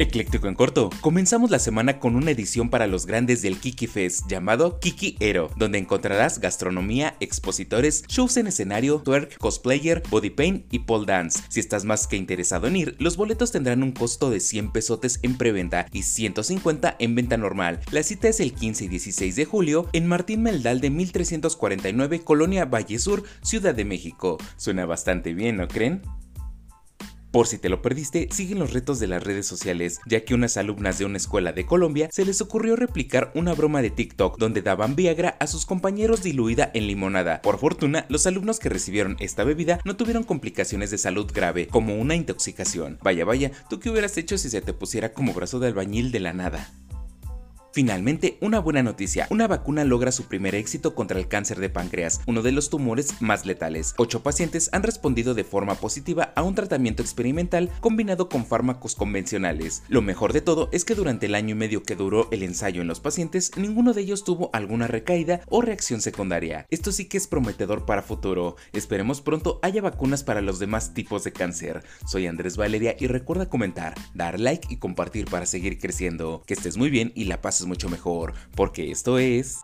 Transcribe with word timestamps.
Ecléctico 0.00 0.48
en 0.48 0.56
corto, 0.56 0.90
comenzamos 1.00 1.52
la 1.52 1.60
semana 1.60 2.00
con 2.00 2.16
una 2.16 2.32
edición 2.32 2.68
para 2.68 2.88
los 2.88 3.06
grandes 3.06 3.42
del 3.42 3.58
Kiki 3.58 3.86
Fest 3.86 4.26
llamado 4.28 4.80
Kiki 4.80 5.16
Ero, 5.20 5.50
donde 5.56 5.78
encontrarás 5.78 6.40
gastronomía, 6.40 7.16
expositores, 7.20 8.04
shows 8.08 8.36
en 8.36 8.48
escenario, 8.48 8.98
twerk, 8.98 9.38
cosplayer, 9.38 10.02
body 10.10 10.30
paint 10.30 10.74
y 10.74 10.80
pole 10.80 11.06
dance. 11.06 11.40
Si 11.48 11.60
estás 11.60 11.84
más 11.84 12.08
que 12.08 12.16
interesado 12.16 12.66
en 12.66 12.74
ir, 12.74 12.96
los 12.98 13.16
boletos 13.16 13.52
tendrán 13.52 13.84
un 13.84 13.92
costo 13.92 14.30
de 14.30 14.40
100 14.40 14.72
pesotes 14.72 15.20
en 15.22 15.38
preventa 15.38 15.86
y 15.92 16.02
150 16.02 16.96
en 16.98 17.14
venta 17.14 17.36
normal. 17.36 17.78
La 17.92 18.02
cita 18.02 18.26
es 18.28 18.40
el 18.40 18.52
15 18.52 18.86
y 18.86 18.88
16 18.88 19.36
de 19.36 19.44
julio 19.44 19.88
en 19.92 20.08
Martín 20.08 20.42
Meldal 20.42 20.80
de 20.80 20.90
1349, 20.90 22.24
Colonia 22.24 22.64
Valle 22.64 22.98
Sur, 22.98 23.22
Ciudad 23.42 23.76
de 23.76 23.84
México. 23.84 24.38
Suena 24.56 24.86
bastante 24.86 25.34
bien, 25.34 25.58
¿no 25.58 25.68
creen? 25.68 26.02
Por 27.34 27.48
si 27.48 27.58
te 27.58 27.68
lo 27.68 27.82
perdiste, 27.82 28.28
siguen 28.30 28.60
los 28.60 28.72
retos 28.72 29.00
de 29.00 29.08
las 29.08 29.20
redes 29.20 29.44
sociales, 29.44 29.98
ya 30.06 30.24
que 30.24 30.34
unas 30.34 30.56
alumnas 30.56 31.00
de 31.00 31.04
una 31.04 31.16
escuela 31.16 31.52
de 31.52 31.66
Colombia 31.66 32.08
se 32.12 32.24
les 32.24 32.40
ocurrió 32.40 32.76
replicar 32.76 33.32
una 33.34 33.54
broma 33.54 33.82
de 33.82 33.90
TikTok 33.90 34.38
donde 34.38 34.62
daban 34.62 34.94
Viagra 34.94 35.36
a 35.40 35.48
sus 35.48 35.66
compañeros 35.66 36.22
diluida 36.22 36.70
en 36.74 36.86
limonada. 36.86 37.42
Por 37.42 37.58
fortuna, 37.58 38.06
los 38.08 38.28
alumnos 38.28 38.60
que 38.60 38.68
recibieron 38.68 39.16
esta 39.18 39.42
bebida 39.42 39.80
no 39.84 39.96
tuvieron 39.96 40.22
complicaciones 40.22 40.92
de 40.92 40.98
salud 40.98 41.28
grave, 41.34 41.66
como 41.66 41.96
una 41.96 42.14
intoxicación. 42.14 43.00
Vaya, 43.02 43.24
vaya, 43.24 43.50
¿tú 43.68 43.80
qué 43.80 43.90
hubieras 43.90 44.16
hecho 44.16 44.38
si 44.38 44.48
se 44.48 44.60
te 44.60 44.72
pusiera 44.72 45.12
como 45.12 45.34
brazo 45.34 45.58
de 45.58 45.66
albañil 45.66 46.12
de 46.12 46.20
la 46.20 46.34
nada? 46.34 46.72
Finalmente, 47.74 48.38
una 48.40 48.60
buena 48.60 48.84
noticia, 48.84 49.26
una 49.30 49.48
vacuna 49.48 49.82
logra 49.82 50.12
su 50.12 50.26
primer 50.26 50.54
éxito 50.54 50.94
contra 50.94 51.18
el 51.18 51.26
cáncer 51.26 51.58
de 51.58 51.70
páncreas, 51.70 52.20
uno 52.24 52.40
de 52.40 52.52
los 52.52 52.70
tumores 52.70 53.20
más 53.20 53.46
letales. 53.46 53.94
Ocho 53.98 54.22
pacientes 54.22 54.70
han 54.70 54.84
respondido 54.84 55.34
de 55.34 55.42
forma 55.42 55.74
positiva 55.74 56.32
a 56.36 56.44
un 56.44 56.54
tratamiento 56.54 57.02
experimental 57.02 57.72
combinado 57.80 58.28
con 58.28 58.46
fármacos 58.46 58.94
convencionales. 58.94 59.82
Lo 59.88 60.02
mejor 60.02 60.32
de 60.32 60.40
todo 60.40 60.68
es 60.70 60.84
que 60.84 60.94
durante 60.94 61.26
el 61.26 61.34
año 61.34 61.56
y 61.56 61.58
medio 61.58 61.82
que 61.82 61.96
duró 61.96 62.28
el 62.30 62.44
ensayo 62.44 62.80
en 62.80 62.86
los 62.86 63.00
pacientes, 63.00 63.50
ninguno 63.56 63.92
de 63.92 64.02
ellos 64.02 64.22
tuvo 64.22 64.50
alguna 64.52 64.86
recaída 64.86 65.40
o 65.48 65.60
reacción 65.60 66.00
secundaria. 66.00 66.68
Esto 66.70 66.92
sí 66.92 67.06
que 67.06 67.16
es 67.16 67.26
prometedor 67.26 67.86
para 67.86 68.02
futuro. 68.02 68.54
Esperemos 68.72 69.20
pronto 69.20 69.58
haya 69.62 69.82
vacunas 69.82 70.22
para 70.22 70.42
los 70.42 70.60
demás 70.60 70.94
tipos 70.94 71.24
de 71.24 71.32
cáncer. 71.32 71.82
Soy 72.06 72.28
Andrés 72.28 72.56
Valeria 72.56 72.94
y 73.00 73.08
recuerda 73.08 73.48
comentar, 73.48 73.94
dar 74.14 74.38
like 74.38 74.72
y 74.72 74.76
compartir 74.76 75.24
para 75.24 75.44
seguir 75.44 75.80
creciendo. 75.80 76.44
Que 76.46 76.54
estés 76.54 76.76
muy 76.76 76.88
bien 76.88 77.10
y 77.16 77.24
la 77.24 77.42
pases 77.42 77.63
mucho 77.66 77.88
mejor, 77.88 78.34
porque 78.54 78.90
esto 78.90 79.18
es... 79.18 79.60